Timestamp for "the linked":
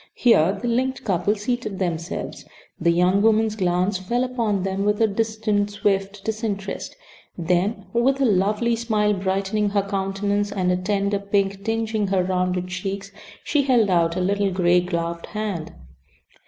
0.59-1.03